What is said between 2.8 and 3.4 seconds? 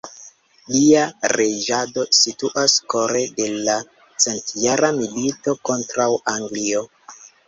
kore